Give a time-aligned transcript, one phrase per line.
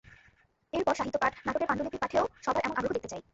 [0.73, 3.21] এরপর সাহিত্য পাঠ, নাটকের পাণ্ডুলিপি পাঠেও সবার এমন আগ্রহ দেখতে চাই।